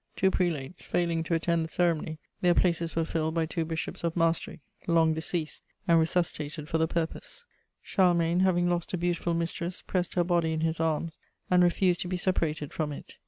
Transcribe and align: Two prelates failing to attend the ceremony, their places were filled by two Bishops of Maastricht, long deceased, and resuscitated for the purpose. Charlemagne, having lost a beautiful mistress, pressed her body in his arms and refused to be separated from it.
Two 0.15 0.31
prelates 0.31 0.83
failing 0.83 1.21
to 1.25 1.35
attend 1.35 1.63
the 1.63 1.69
ceremony, 1.69 2.17
their 2.41 2.55
places 2.55 2.95
were 2.95 3.05
filled 3.05 3.35
by 3.35 3.45
two 3.45 3.63
Bishops 3.65 4.03
of 4.03 4.15
Maastricht, 4.15 4.63
long 4.87 5.13
deceased, 5.13 5.61
and 5.87 5.99
resuscitated 5.99 6.67
for 6.67 6.79
the 6.79 6.87
purpose. 6.87 7.45
Charlemagne, 7.83 8.39
having 8.39 8.67
lost 8.67 8.95
a 8.95 8.97
beautiful 8.97 9.35
mistress, 9.35 9.83
pressed 9.83 10.15
her 10.15 10.23
body 10.23 10.53
in 10.53 10.61
his 10.61 10.79
arms 10.79 11.19
and 11.51 11.61
refused 11.61 11.99
to 11.99 12.07
be 12.07 12.17
separated 12.17 12.73
from 12.73 12.91
it. 12.91 13.17